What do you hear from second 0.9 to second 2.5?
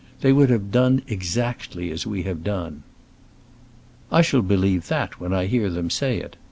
exactly as we have